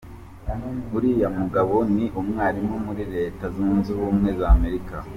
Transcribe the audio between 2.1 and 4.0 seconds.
umwarimu muri Leta zunze